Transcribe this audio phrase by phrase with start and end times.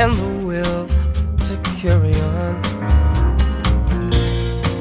[0.00, 0.86] and the will
[1.46, 2.62] to carry on.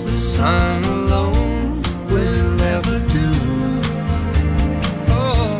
[0.05, 3.29] The sun alone will never do.
[5.09, 5.59] Oh,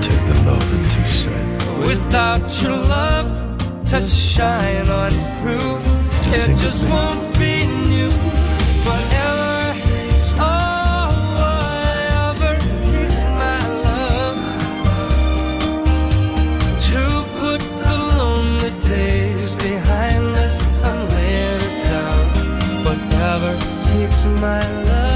[0.00, 1.86] Take the love into sight.
[1.86, 5.78] without your love to shine on through,
[6.24, 7.25] Just it just won't
[23.96, 25.15] takes my love.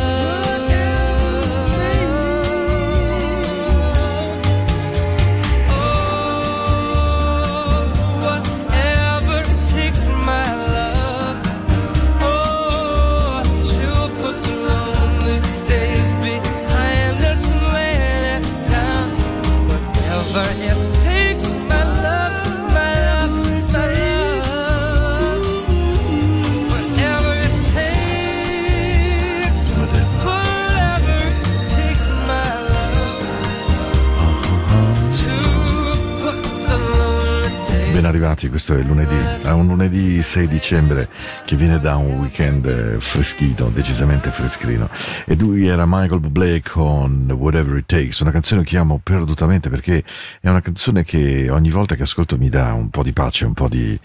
[38.20, 41.08] Arrivati, questo è lunedì, è un lunedì 6 dicembre
[41.50, 44.88] che viene da un weekend eh, freschino, decisamente freschino.
[45.26, 50.04] E lui era Michael Bublé con Whatever It Takes, una canzone che amo perdutamente perché
[50.40, 53.54] è una canzone che ogni volta che ascolto mi dà un po' di pace, un
[53.54, 53.98] po' di,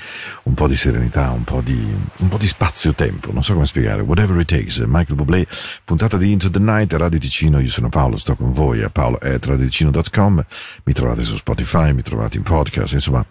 [0.45, 1.77] un po' di serenità, un po' di,
[2.17, 4.01] un po' di spazio-tempo, non so come spiegare.
[4.01, 5.45] Whatever It Takes, Michael Bublé,
[5.83, 10.45] puntata di Into the Night, Radio Ticino, io sono Paolo, sto con voi a paolo.radioticino.com,
[10.83, 13.23] mi trovate su Spotify, mi trovate in podcast, insomma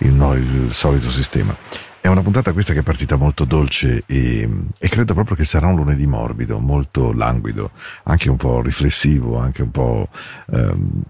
[0.00, 1.91] il, il solito sistema.
[2.02, 5.68] È una puntata questa che è partita molto dolce e, e credo proprio che sarà
[5.68, 7.70] un lunedì morbido, molto languido,
[8.02, 10.08] anche un po' riflessivo, anche un po'...
[10.50, 11.02] ehm,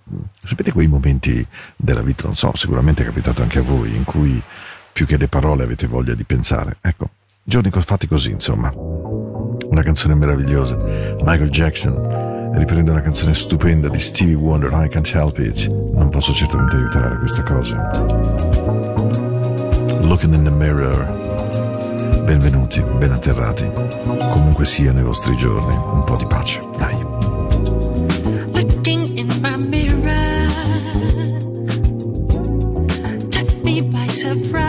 [0.42, 1.46] sapete quei momenti
[1.76, 4.38] della vita, non so, sicuramente è capitato anche a voi, in cui
[4.92, 6.76] più che le parole avete voglia di pensare.
[6.82, 7.08] Ecco,
[7.42, 8.70] giorni fatti così, insomma.
[8.74, 15.38] Una canzone meravigliosa, Michael Jackson riprende una canzone stupenda di Stevie Wonder, I Can't Help
[15.38, 15.68] It.
[15.68, 18.81] Non posso certamente aiutare questa cosa.
[20.02, 21.06] Looking in the mirror.
[22.24, 23.70] Benvenuti, ben atterrati.
[24.30, 26.60] Comunque siano i vostri giorni, un po' di pace.
[26.76, 26.94] Dai.
[28.52, 30.48] Looking in my mirror
[33.30, 34.61] took me by surprise.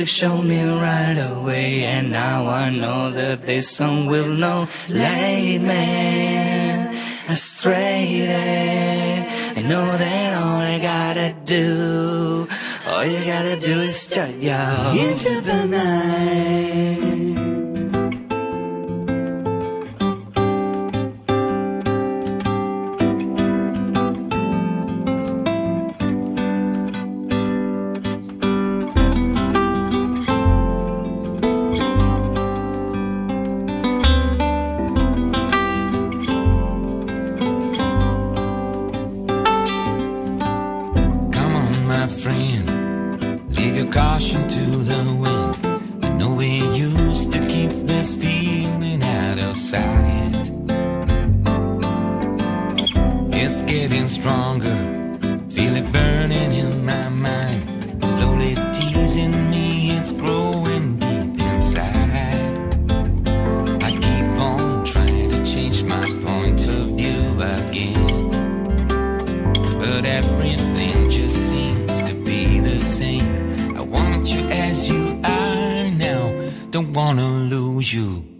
[0.00, 5.60] music showed me right away, and now I know that this song will no lead
[5.60, 6.88] me
[7.28, 8.26] astray.
[9.56, 12.48] I know that all I gotta do,
[12.88, 14.56] all you gotta do is start you
[14.96, 17.19] into the night.
[77.92, 78.39] you.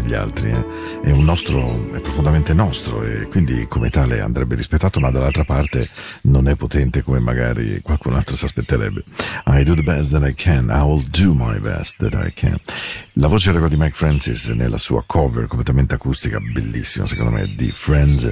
[0.00, 1.00] degli altri, eh?
[1.02, 5.88] è, nostro, è profondamente nostro e quindi come tale andrebbe rispettato, ma dall'altra parte
[6.22, 9.04] non è potente come magari qualcun altro si aspetterebbe.
[9.46, 12.56] I do the best that I can, I will do my best that I can.
[13.14, 17.70] La voce era di Mike Francis nella sua cover completamente acustica, bellissima secondo me, di
[17.70, 18.30] Friends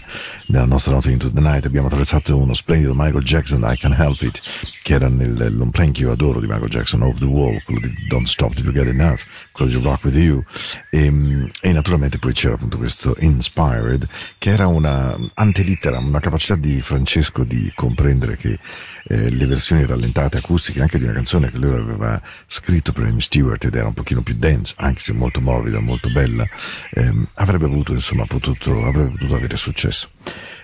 [0.49, 4.21] nella nostra notte Into the Night abbiamo attraversato uno splendido Michael Jackson I Can Help
[4.23, 4.40] It
[4.83, 7.81] che era nel long play che io adoro di Michael Jackson Off the Wall quello
[7.81, 9.21] di Don't Stop Till You Get Enough
[9.52, 10.43] quello di Rock With You.
[10.90, 16.81] E, e naturalmente poi c'era appunto questo Inspired che era una antelittera una capacità di
[16.81, 18.59] Francesco di comprendere che
[19.05, 23.21] eh, le versioni rallentate acustiche anche di una canzone che lui aveva scritto per Amy
[23.21, 26.47] Stewart ed era un pochino più dense anche se molto morbida molto bella
[26.93, 30.09] ehm, avrebbe avuto insomma potuto avrebbe potuto avere successo.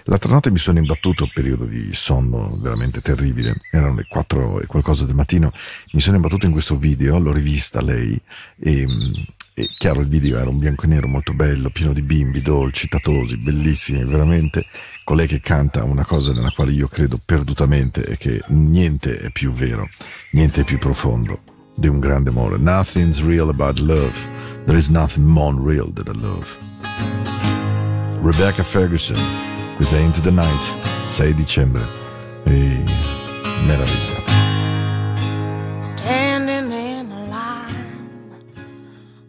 [0.07, 5.07] L'altra notte mi sono imbattuto, periodo di sonno veramente terribile, erano le 4 e qualcosa
[5.07, 5.51] del mattino,
[5.93, 8.21] mi sono imbattuto in questo video, l'ho rivista lei
[8.59, 8.87] e,
[9.55, 12.87] e chiaro il video era un bianco e nero molto bello, pieno di bimbi, dolci,
[12.89, 14.67] tatosi, bellissimi, veramente,
[15.05, 19.31] con lei che canta una cosa nella quale io credo perdutamente e che niente è
[19.31, 19.89] più vero,
[20.33, 21.41] niente è più profondo
[21.77, 22.59] di un grande amore.
[22.59, 24.29] Nothing's real about love.
[24.67, 26.57] There is nothing more real than a love.
[28.23, 29.19] Rebecca Ferguson,
[29.77, 30.73] questa è Into the Night,
[31.07, 31.83] 6 dicembre.
[32.45, 32.85] E
[33.67, 34.23] meraviglia.
[35.81, 38.53] Standing in a line,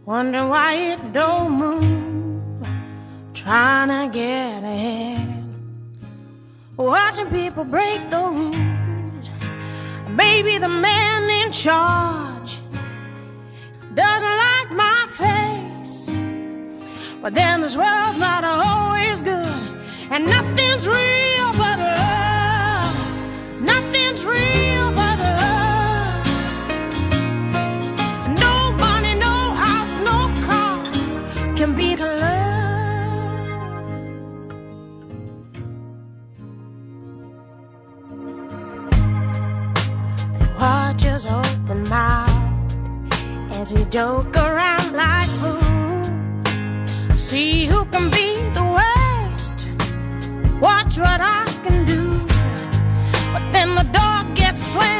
[0.06, 2.68] wondering why it don't move,
[3.34, 5.26] trying to get ahead,
[6.78, 9.32] watching people break the rules.
[10.10, 12.62] Maybe the man in charge
[13.94, 16.12] doesn't like my face,
[17.22, 19.75] but then this world's not always good,
[20.12, 22.96] and nothing's real but love.
[23.62, 26.28] Nothing's real but love.
[28.40, 30.84] No money, no house, no car
[31.56, 32.26] can beat love.
[40.40, 42.32] They watch us open mouth
[43.52, 44.94] as we joke around
[50.98, 52.26] what I can do.
[53.34, 54.95] But then the door gets slammed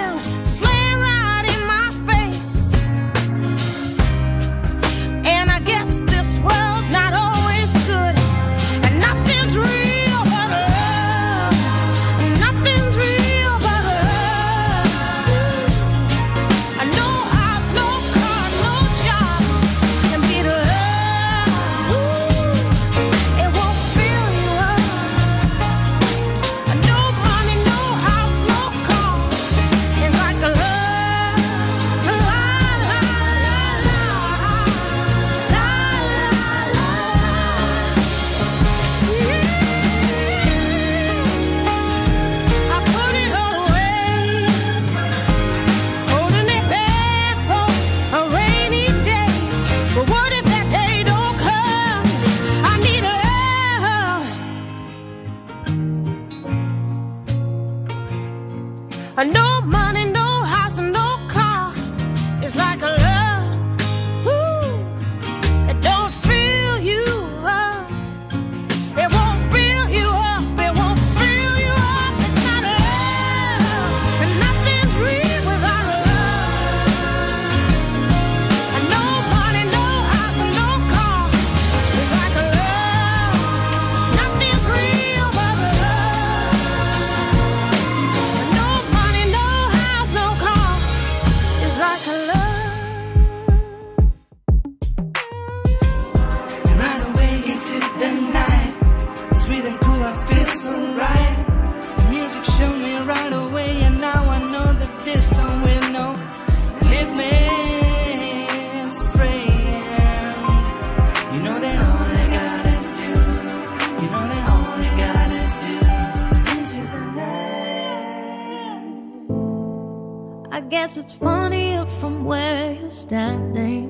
[120.86, 123.90] guess it's funnier from where you're standing.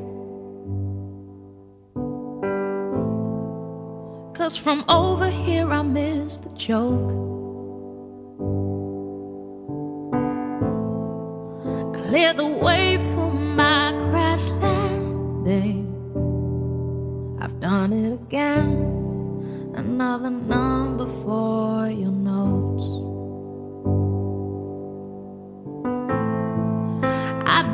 [4.33, 7.09] Cause from over here I miss the joke.
[11.99, 15.83] Clear the way for my crash landing.
[17.41, 19.73] I've done it again.
[19.75, 23.04] Another number for your notes.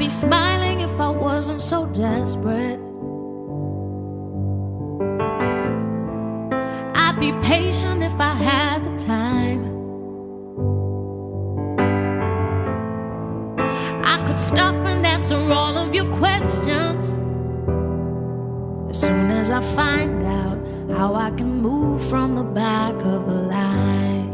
[0.01, 2.79] Be smiling if I wasn't so desperate.
[6.95, 9.61] I'd be patient if I had the time.
[14.03, 17.01] I could stop and answer all of your questions
[18.89, 20.57] as soon as I find out
[20.97, 24.29] how I can move from the back of the line.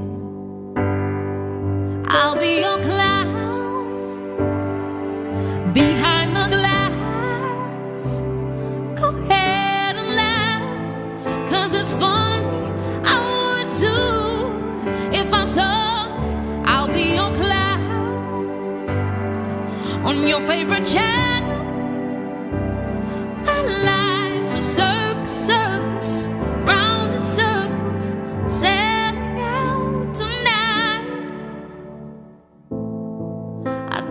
[2.08, 3.17] I'll be your clown
[5.78, 8.04] behind the glass.
[9.00, 10.16] Go ahead and
[11.76, 12.46] it's funny.
[13.14, 13.72] I would
[15.22, 16.08] if I saw
[16.72, 17.08] I'll be
[17.40, 17.82] cloud
[20.10, 21.64] on your favorite channel.
[23.46, 23.97] My life.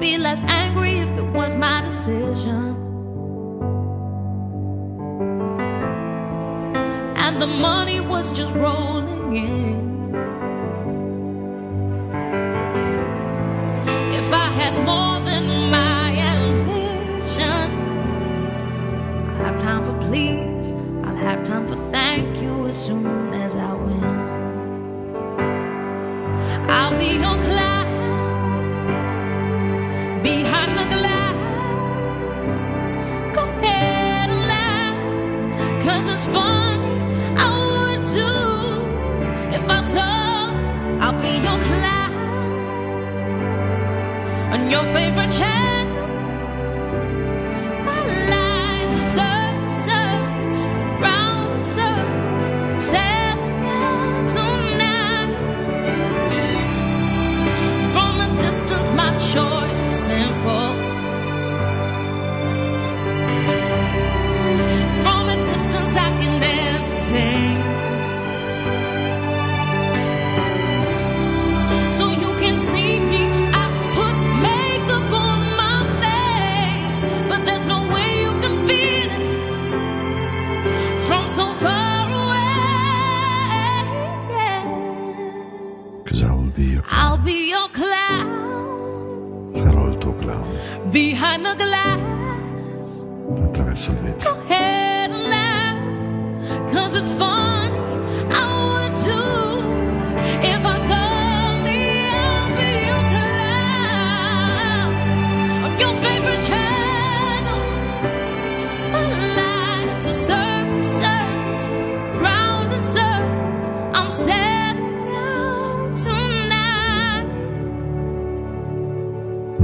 [0.06, 2.64] Be less angry if it was my decision.
[7.24, 10.14] And the money was just rolling in.
[14.20, 17.68] If I had more than my ambition,
[19.28, 20.70] I'll have time for please,
[21.04, 24.04] I'll have time for thank you as soon as I win.
[26.70, 27.65] I'll be on clown
[36.16, 36.82] it's funny.
[37.36, 38.40] I would too.
[39.56, 40.48] If I saw,
[41.02, 42.12] I'll be your clown
[44.54, 45.75] on your favorite channel.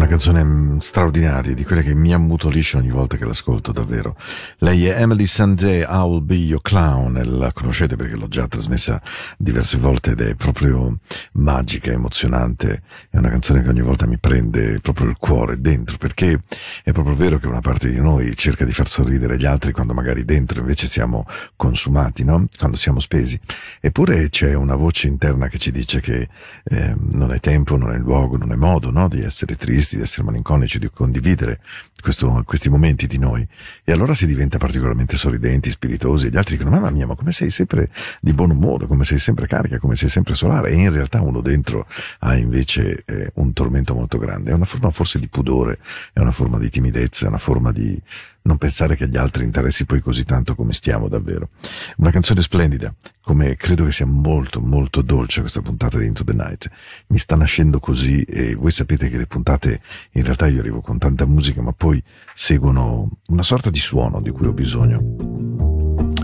[0.02, 4.16] Una canzone mm, straordinaria, di quelle che mi ammutolisce ogni volta che l'ascolto, davvero.
[4.58, 9.00] Lei è Emily Sandé, I Will Be Your Clown, la conoscete perché l'ho già trasmessa
[9.38, 10.98] diverse volte ed è proprio
[11.34, 12.82] magica, emozionante.
[13.10, 16.42] È una canzone che ogni volta mi prende proprio il cuore dentro, perché
[16.82, 19.94] è proprio vero che una parte di noi cerca di far sorridere gli altri quando
[19.94, 22.48] magari dentro invece siamo consumati, no?
[22.58, 23.38] Quando siamo spesi.
[23.80, 26.28] Eppure c'è una voce interna che ci dice che
[26.64, 29.06] eh, non è tempo, non è luogo, non è modo, no?
[29.06, 31.60] Di essere tristi, di essere malinconici, di condividere
[32.00, 33.46] questo- questi momenti di noi.
[33.84, 37.32] E allora si diventa particolarmente sorridenti, spiritosi, e gli altri dicono, mamma mia, ma come
[37.32, 40.92] sei sempre di buon umore, come sei sempre carica, come sei sempre solare, e in
[40.92, 41.86] realtà uno dentro
[42.20, 44.50] ha invece eh, un tormento molto grande.
[44.50, 45.78] È una forma forse di pudore,
[46.12, 48.00] è una forma di timidezza, è una forma di
[48.42, 51.50] non pensare che agli altri interessi poi così tanto come stiamo davvero.
[51.96, 56.32] Una canzone splendida, come credo che sia molto molto dolce questa puntata di Into the
[56.32, 56.70] Night.
[57.08, 59.80] Mi sta nascendo così e voi sapete che le puntate
[60.12, 62.02] in realtà io arrivo con tanta musica ma poi
[62.34, 64.98] seguono una sorta di suono di cui ho bisogno.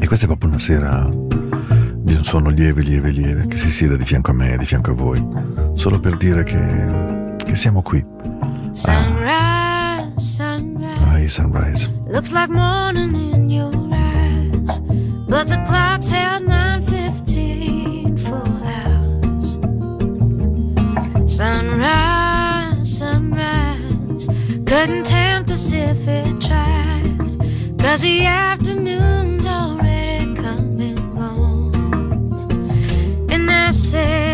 [0.00, 1.08] E questa è proprio una sera
[2.08, 4.92] di un suono lieve, lieve, lieve, che si sieda di fianco a me, di fianco
[4.92, 5.22] a voi,
[5.74, 8.04] solo per dire che, che siamo qui.
[8.72, 10.67] Sunrise, sunrise.
[11.18, 11.88] Ai Sunrise.
[12.06, 14.80] Looks like morning in your eyes,
[15.26, 19.58] but the clock's held 9:15 for hours.
[21.26, 24.28] Sunrise, sunrise,
[24.64, 27.18] couldn't tempt us if it tried,
[27.78, 31.72] 'cause the afternoon's already come and gone.
[33.28, 34.27] And I said,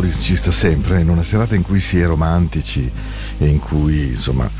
[0.00, 2.90] Mauris ci sta sempre in una serata in cui si è romantici
[3.36, 4.50] e in cui insomma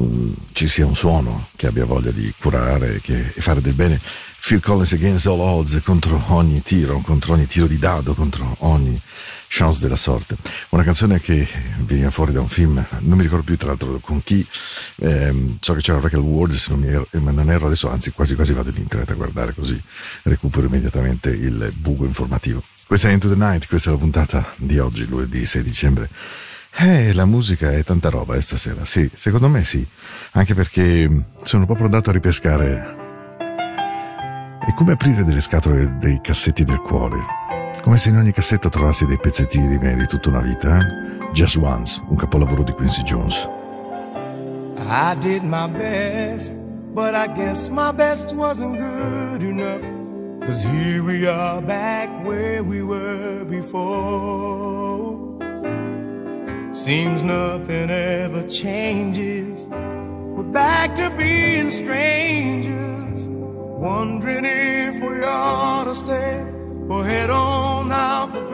[0.00, 4.00] mm, ci sia un suono che abbia voglia di curare che, e fare del bene.
[4.40, 9.00] Phil Collins against all odds contro ogni tiro, contro ogni tiro di dado, contro ogni
[9.46, 10.36] chance della sorte.
[10.70, 11.46] Una canzone che
[11.84, 14.44] veniva fuori da un film, non mi ricordo più tra l'altro con chi,
[15.02, 18.10] ehm, so che c'era Raquel Ward, se non, ero, eh, ma non erro adesso, anzi
[18.10, 19.80] quasi quasi vado in internet a guardare così
[20.22, 22.60] recupero immediatamente il buco informativo.
[22.90, 26.08] Questa è Into the Night, questa è la puntata di oggi, lunedì 6 dicembre.
[26.74, 29.86] Eh, la musica è tanta roba eh, stasera, sì, secondo me sì,
[30.32, 32.96] anche perché mm, sono proprio andato a ripescare.
[34.66, 37.20] È come aprire delle scatole dei cassetti del cuore,
[37.80, 40.80] come se in ogni cassetto trovassi dei pezzettini di me di tutta una vita.
[40.80, 41.30] Eh?
[41.32, 43.48] Just Once, un capolavoro di Quincy Jones.
[44.78, 46.50] I did my best,
[46.92, 49.99] but I guess my best wasn't good enough.
[50.42, 55.36] Cause here we are back where we were before.
[56.72, 59.66] Seems nothing ever changes.
[59.68, 66.40] We're back to being strangers, wondering if we ought to stay
[66.88, 68.49] or head on out the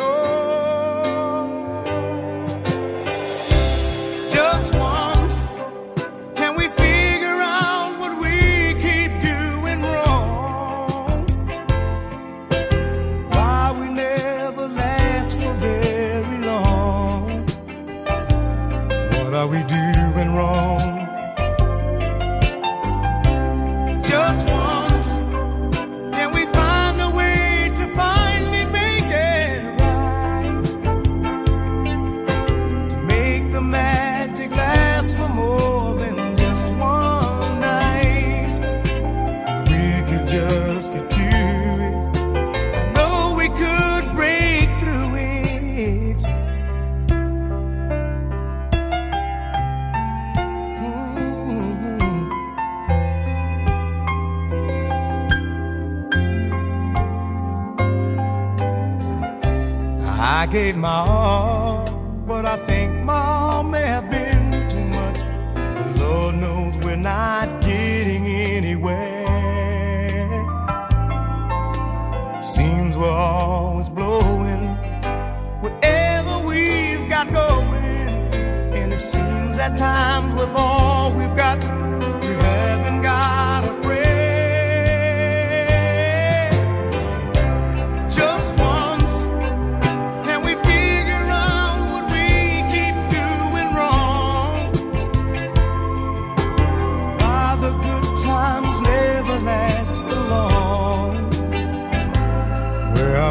[60.57, 61.56] gave my all.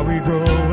[0.05, 0.64] we go.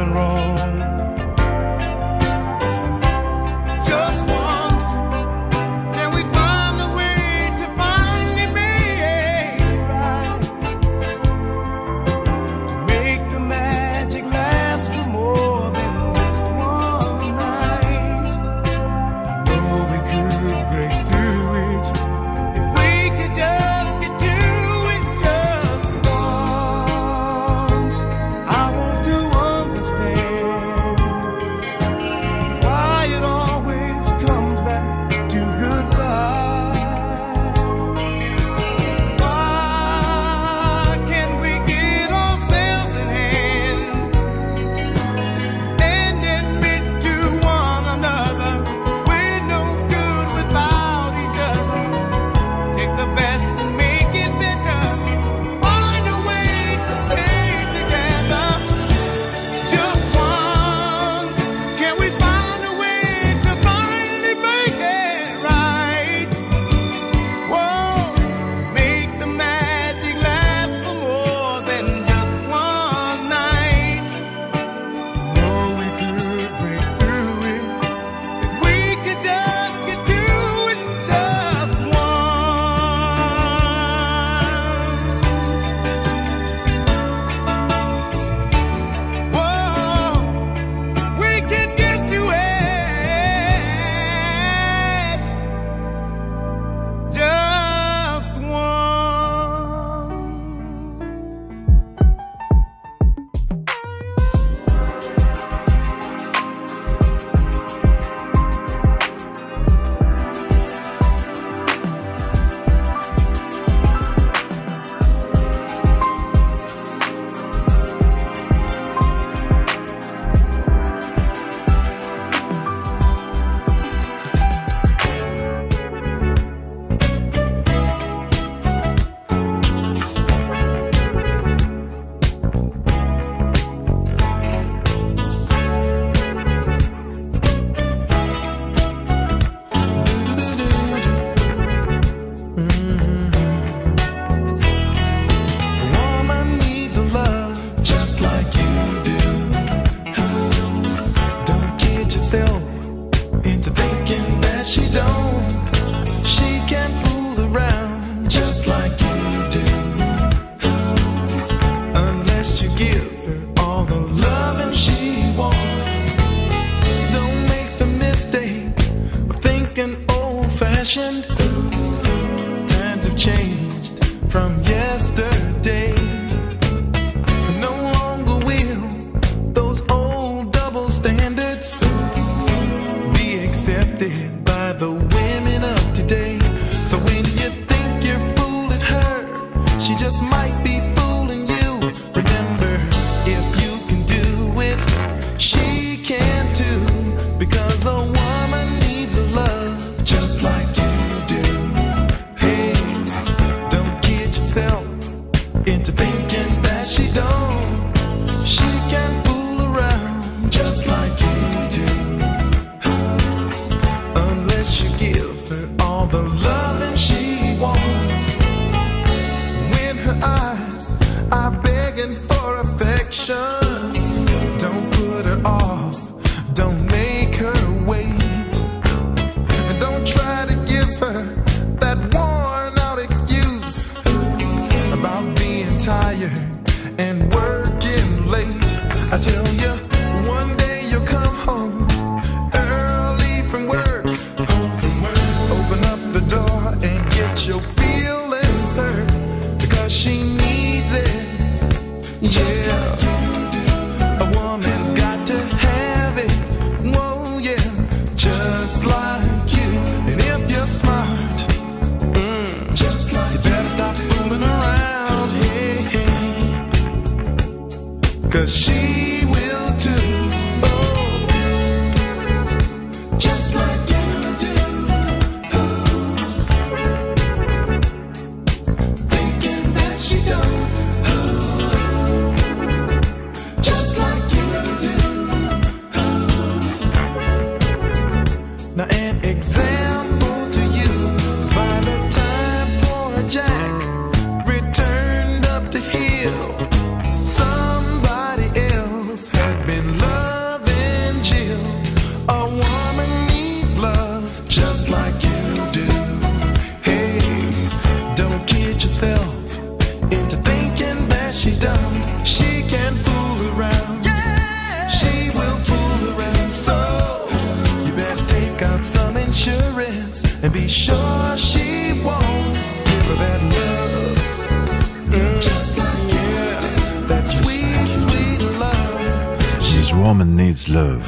[329.92, 331.02] This woman needs love.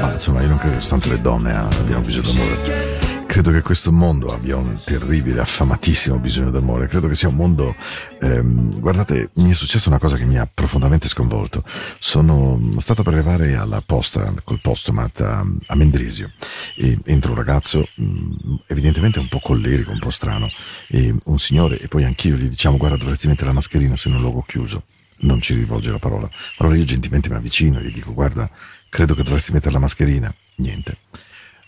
[0.00, 3.26] Ma insomma, io non credo che soltanto le donne abbiano bisogno d'amore.
[3.26, 6.86] Credo che questo mondo abbia un terribile, affamatissimo bisogno d'amore.
[6.86, 7.74] Credo che sia un mondo.
[8.22, 11.62] ehm, guardate, mi è successa una cosa che mi ha profondamente sconvolto.
[11.98, 16.32] Sono stato per arrivare alla posta col postomat a, a Mendrisio
[16.76, 20.48] e entra un ragazzo, mh, evidentemente un po' collerico, un po' strano,
[20.88, 24.14] e un signore, e poi anch'io gli diciamo: Guarda, dovresti mettere la mascherina se in
[24.14, 24.84] un luogo chiuso
[25.22, 26.30] non ci rivolge la parola.
[26.58, 28.50] Allora io gentilmente mi avvicino e gli dico, guarda,
[28.88, 30.32] credo che dovresti mettere la mascherina.
[30.56, 30.98] Niente.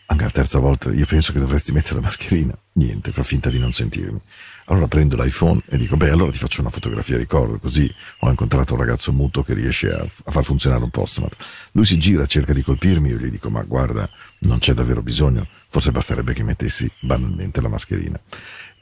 [0.06, 2.56] Anche la terza volta, io penso che dovresti mettere la mascherina.
[2.74, 4.20] Niente, fa finta di non sentirmi.
[4.66, 8.74] Allora prendo l'iPhone e dico, beh, allora ti faccio una fotografia ricordo, così ho incontrato
[8.74, 11.34] un ragazzo muto che riesce a, a far funzionare un postomat.
[11.72, 14.08] Lui si gira, cerca di colpirmi, io gli dico, ma guarda,
[14.40, 18.20] non c'è davvero bisogno, forse basterebbe che mettessi banalmente la mascherina.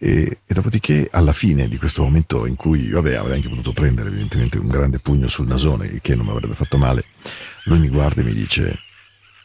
[0.05, 4.09] E, e dopodiché, alla fine di questo momento in cui, vabbè, avrei anche potuto prendere
[4.09, 7.05] evidentemente un grande pugno sul nasone, il che non mi avrebbe fatto male,
[7.67, 8.81] lui mi guarda e mi dice,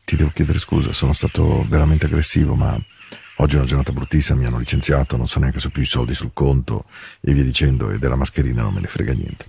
[0.03, 2.76] ti devo chiedere scusa, sono stato veramente aggressivo, ma
[3.36, 5.86] oggi è una giornata bruttissima, mi hanno licenziato, non so neanche se ho più i
[5.86, 6.86] soldi sul conto
[7.22, 9.45] e via dicendo, e della mascherina non me ne frega niente.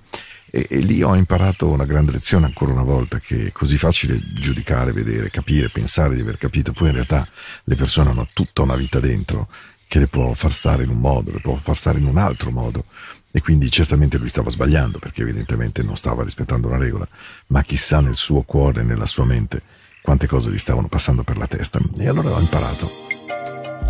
[0.50, 4.20] E, e lì ho imparato una grande lezione ancora una volta, che è così facile
[4.34, 7.26] giudicare, vedere, capire, pensare di aver capito, poi in realtà
[7.64, 9.48] le persone hanno tutta una vita dentro
[9.88, 12.50] che le può far stare in un modo, le può far stare in un altro
[12.50, 12.84] modo.
[13.30, 17.06] E quindi certamente lui stava sbagliando perché evidentemente non stava rispettando una regola,
[17.48, 19.62] ma chissà nel suo cuore, nella sua mente,
[20.02, 21.80] quante cose gli stavano passando per la testa.
[21.98, 22.90] E allora ho imparato.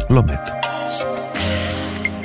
[0.08, 0.52] Lo ammetto.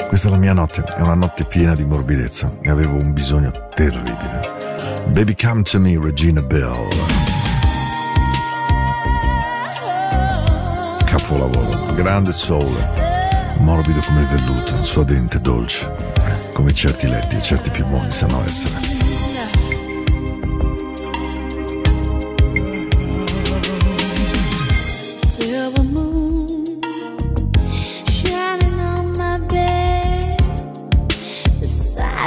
[0.08, 3.70] Questa è la mia notte, è una notte piena di morbidezza e avevo un bisogno
[3.74, 4.42] terribile.
[5.08, 6.88] Baby Come to Me, Regina Bell.
[11.06, 12.74] Capolavoro, grande soul,
[13.58, 15.94] morbido come il velluto, suadente, dolce,
[16.54, 19.02] come certi letti e certi piumoni sanno essere.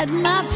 [0.08, 0.55] My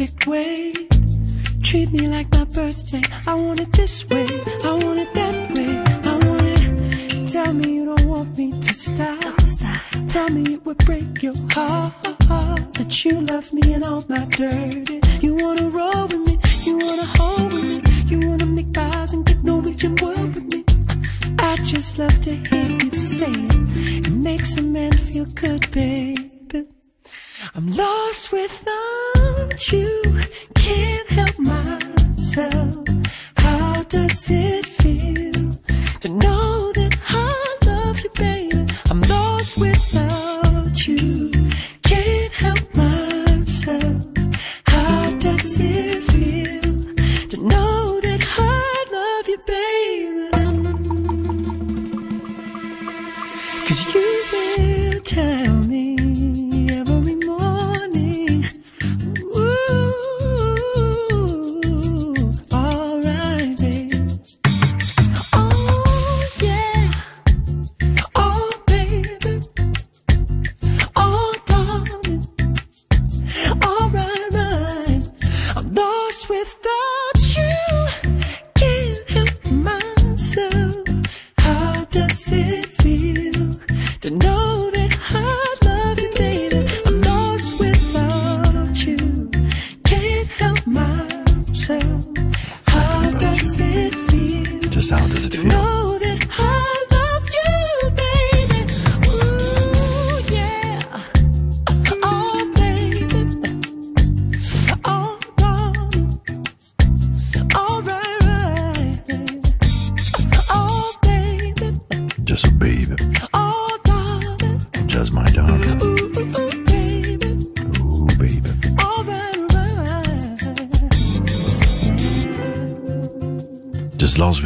[0.00, 0.72] Perfect way.
[1.62, 3.02] Treat me like my birthday.
[3.26, 4.26] I want it this way.
[4.64, 5.76] I want it that way.
[6.10, 7.28] I want it.
[7.30, 9.20] Tell me you don't want me to stop.
[9.20, 9.82] Don't stop.
[10.08, 11.92] Tell me it would break your heart
[12.78, 15.00] that you love me and all my dirty.
[15.20, 16.38] You wanna roll with me.
[16.64, 18.06] You wanna hold with me.
[18.06, 20.64] You wanna make eyes and get Norwegian word with me.
[21.38, 24.06] I just love to hear you say it.
[24.06, 26.68] It makes a man feel good, baby.
[27.54, 28.99] I'm lost without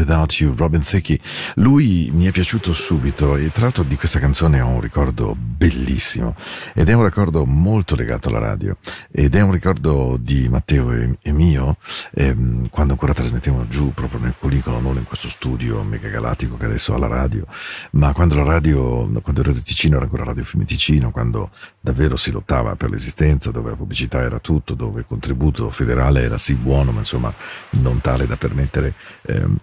[0.05, 1.19] Without You, Robin Thicke.
[1.57, 6.37] Lui mi è piaciuto subito e tra l'altro di questa canzone ho un ricordo bellissimo
[6.75, 8.77] ed è un ricordo molto legato alla radio
[9.11, 11.79] ed è un ricordo di Matteo e, e mio
[12.13, 16.67] ehm, quando ancora trasmettevamo giù proprio nel Policolo, non in questo studio mega galattico che
[16.67, 17.47] adesso ha la radio,
[17.93, 21.51] ma quando la radio, quando Radio Ticino era ancora Radio Fiume Ticino, quando
[21.81, 26.37] davvero si lottava per l'esistenza, dove la pubblicità era tutto, dove il contributo federale era
[26.37, 27.33] sì buono, ma insomma
[27.71, 29.59] non tale da permettere ehm,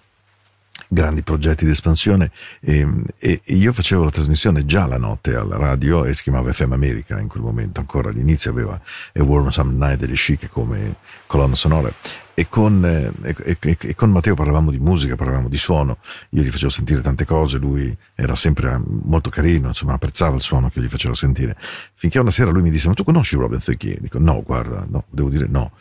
[0.93, 2.85] grandi progetti di espansione e,
[3.17, 6.73] e- e io facevo la trasmissione già la notte alla radio e si chiamava FM
[6.73, 11.55] America in quel momento ancora all'inizio aveva A Warm Summer Night degli Chic come colonna
[11.55, 11.89] sonora
[12.33, 15.97] e con, eh, e- e- e con Matteo parlavamo di musica, parlavamo di suono,
[16.29, 20.69] io gli facevo sentire tante cose, lui era sempre molto carino, insomma apprezzava il suono
[20.69, 21.55] che io gli facevo sentire,
[21.93, 23.97] finché una sera lui mi disse ma tu conosci Robin Thicke?
[23.99, 25.71] Dico no, guarda, no, devo dire no.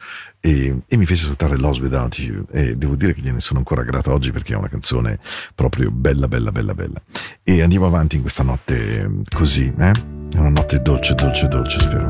[0.42, 4.11] E, mi fece saltare Lost Without You e devo dire che gliene sono ancora grato
[4.11, 5.18] oggi perché è una canzone
[5.55, 7.01] proprio bella, bella, bella, bella.
[7.42, 9.92] E andiamo avanti in questa notte eh, così, eh?
[10.32, 12.09] È una notte dolce, dolce, dolce, spero.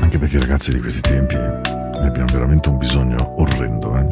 [0.00, 1.36] Anche perché ragazzi di questi tempi
[2.00, 4.08] ne abbiamo veramente un bisogno orrendo, eh?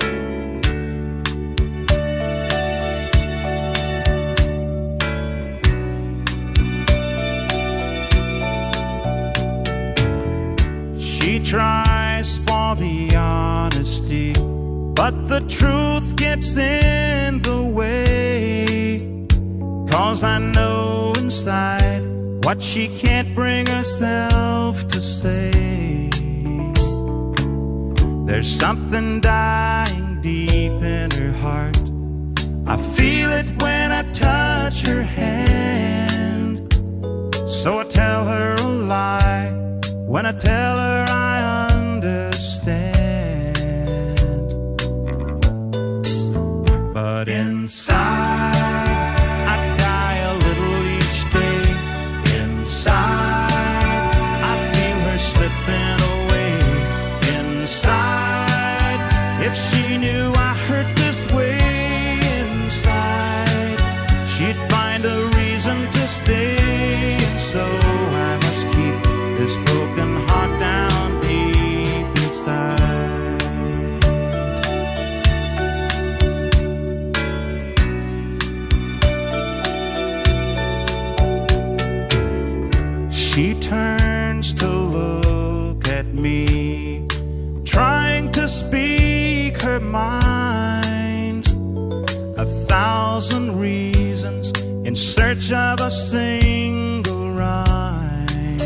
[10.97, 14.33] She tries for the honesty,
[14.95, 19.27] but the truth gets in the way.
[19.89, 22.03] Cause I know inside
[22.45, 26.08] what she can't bring herself to say.
[28.29, 31.79] There's something dying deep in her heart.
[32.67, 36.71] I feel it when I touch her hand.
[37.49, 39.49] So I tell her a lie
[40.07, 41.08] when I tell her
[95.39, 98.61] search of a single rhyme.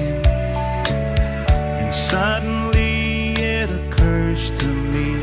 [1.81, 5.21] And suddenly it occurs to me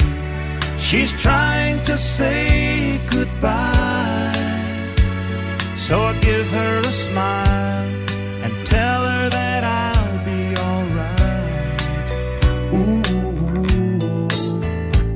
[0.78, 4.34] she's trying to say goodbye.
[5.76, 7.88] So I give her a smile
[8.43, 11.82] and tell her that I'll be alright.
[12.74, 13.04] Ooh,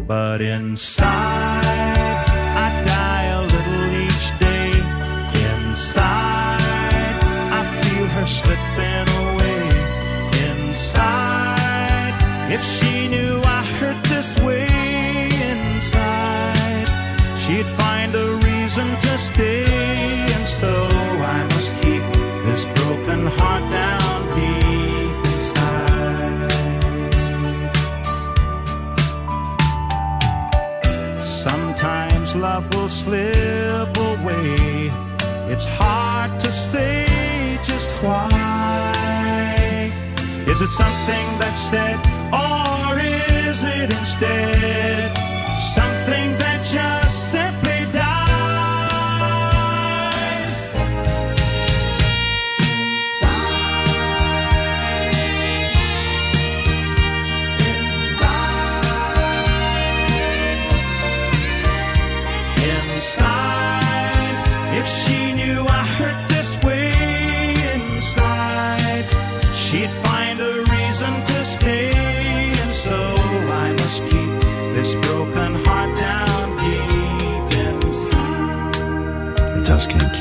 [0.08, 0.83] but inside
[32.84, 34.92] will slip away.
[35.48, 38.30] It's hard to say just why.
[40.46, 41.98] Is it something that's said,
[42.34, 45.23] or is it instead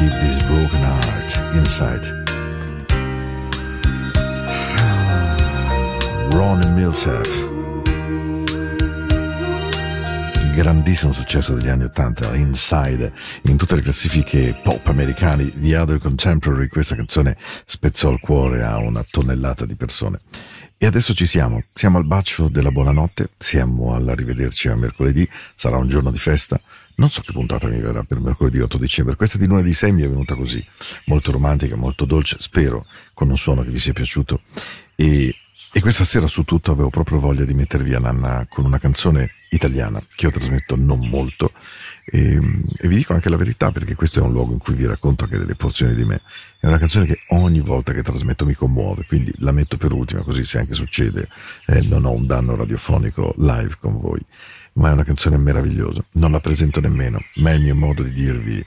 [0.03, 2.05] keep this broken heart inside.
[6.35, 7.29] Ron and Millsap.
[10.55, 13.13] Grandissimo successo degli anni 80, Inside,
[13.45, 18.77] in tutte le classifiche pop americane di Other Contemporary, questa canzone spezzò il cuore a
[18.77, 20.21] una tonnellata di persone.
[20.77, 25.89] E adesso ci siamo, siamo al bacio della buonanotte, siamo all'arrivederci a mercoledì, sarà un
[25.89, 26.61] giorno di festa,
[26.97, 30.03] non so che puntata mi verrà per mercoledì 8 dicembre, questa di lunedì 6 mi
[30.03, 30.65] è venuta così,
[31.07, 34.43] molto romantica, molto dolce, spero con un suono che vi sia piaciuto.
[34.95, 35.35] E,
[35.75, 39.33] e questa sera su tutto avevo proprio voglia di mettervi a nanna con una canzone
[39.51, 41.53] italiana che io trasmetto non molto
[42.05, 42.39] e,
[42.79, 45.25] e vi dico anche la verità perché questo è un luogo in cui vi racconto
[45.25, 46.21] anche delle porzioni di me.
[46.59, 50.23] È una canzone che ogni volta che trasmetto mi commuove, quindi la metto per ultima
[50.23, 51.29] così se anche succede
[51.67, 54.21] eh, non ho un danno radiofonico live con voi.
[54.75, 58.13] Ma è una canzone meravigliosa, non la presento nemmeno, ma è il mio modo di
[58.13, 58.65] dirvi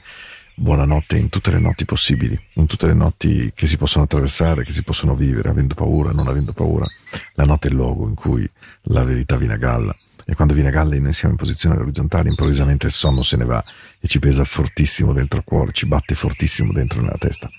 [0.57, 4.71] buonanotte in tutte le notti possibili, in tutte le notti che si possono attraversare, che
[4.71, 6.85] si possono vivere, avendo paura, non avendo paura.
[7.33, 8.49] La notte è il luogo in cui
[8.83, 9.95] la verità viene a galla
[10.25, 13.37] e quando viene a galla e noi siamo in posizione orizzontale, improvvisamente il sonno se
[13.37, 13.63] ne va
[13.99, 17.49] e ci pesa fortissimo dentro il cuore, ci batte fortissimo dentro nella testa.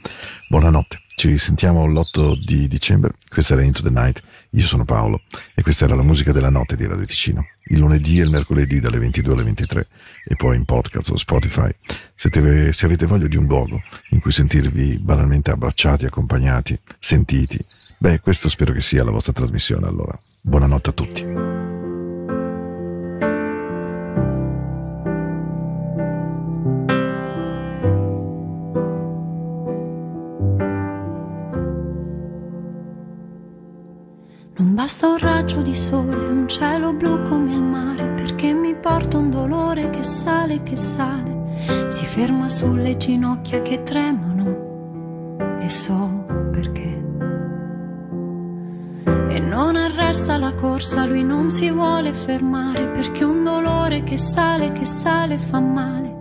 [0.49, 5.23] Buonanotte, ci sentiamo l'8 di dicembre, questa era Into the Night, io sono Paolo
[5.55, 8.81] e questa era la musica della notte di Radio Ticino, il lunedì e il mercoledì
[8.81, 9.89] dalle 22 alle 23
[10.27, 11.71] e poi in podcast o Spotify.
[12.15, 17.59] Se, te, se avete voglia di un luogo in cui sentirvi banalmente abbracciati, accompagnati, sentiti,
[17.97, 20.21] beh questo spero che sia la vostra trasmissione allora.
[20.43, 21.66] Buonanotte a tutti.
[34.87, 39.31] Basta un raggio di sole, un cielo blu come il mare, perché mi porta un
[39.31, 47.05] dolore che sale, che sale, si ferma sulle ginocchia che tremano e so perché.
[49.29, 54.71] E non arresta la corsa, lui non si vuole fermare, perché un dolore che sale,
[54.71, 56.15] che sale fa male.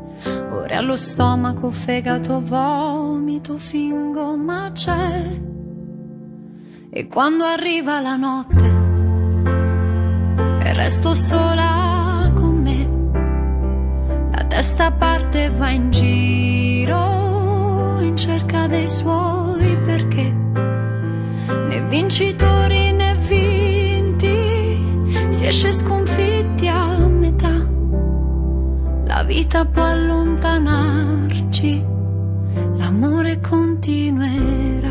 [0.50, 5.54] Ora allo stomaco, fegato, vomito, fingo, ma c'è
[6.98, 8.64] e quando arriva la notte
[10.64, 12.88] e resto sola con me,
[14.32, 20.34] la testa parte e va in giro in cerca dei suoi perché
[21.68, 24.88] né vincitori né vinti
[25.32, 27.62] si esce sconfitti a metà.
[29.06, 31.84] La vita può allontanarci,
[32.78, 34.85] l'amore continuerà.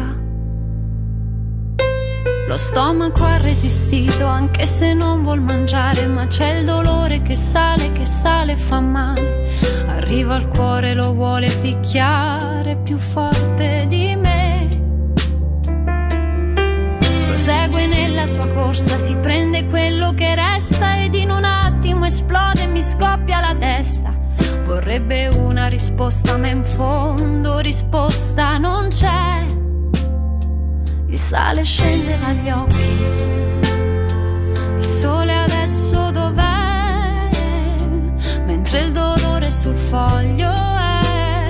[2.55, 7.91] Lo stomaco ha resistito anche se non vuol mangiare, ma c'è il dolore che sale,
[7.91, 9.51] che sale e fa male.
[9.89, 14.69] Arriva al cuore, lo vuole picchiare più forte di me.
[17.27, 22.67] Prosegue nella sua corsa, si prende quello che resta ed in un attimo esplode e
[22.69, 24.17] mi scoppia la testa.
[24.63, 29.54] Vorrebbe una risposta, ma in fondo risposta non c'è
[31.15, 32.93] il sale scende dagli occhi.
[34.79, 37.31] Il sole adesso dov'è?
[38.45, 41.47] Mentre il dolore sul foglio è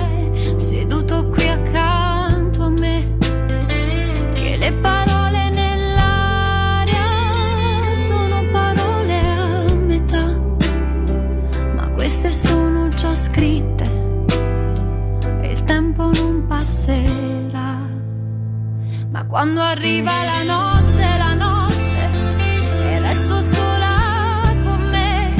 [0.57, 3.17] seduto qui accanto a me.
[4.33, 7.03] Che le parole nell'aria
[7.95, 10.37] sono parole a metà,
[11.75, 13.83] ma queste sono già scritte
[15.41, 17.34] e il tempo non passerà.
[19.35, 22.09] Quando arriva la notte, la notte,
[22.87, 25.35] e resto sola con me,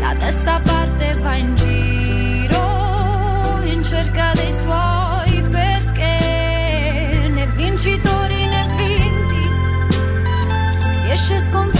[0.00, 9.42] la testa parte va in giro in cerca dei suoi perché né vincitori né vinti
[10.94, 11.79] si esce sconfitti